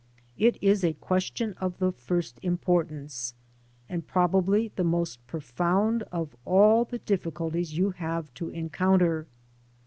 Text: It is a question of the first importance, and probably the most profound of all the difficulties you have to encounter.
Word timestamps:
It 0.39 0.57
is 0.63 0.83
a 0.83 0.93
question 0.93 1.53
of 1.61 1.77
the 1.77 1.91
first 1.91 2.39
importance, 2.41 3.35
and 3.87 4.07
probably 4.07 4.71
the 4.75 4.83
most 4.83 5.19
profound 5.27 6.01
of 6.11 6.35
all 6.43 6.85
the 6.85 6.97
difficulties 6.97 7.77
you 7.77 7.91
have 7.91 8.33
to 8.33 8.49
encounter. 8.49 9.27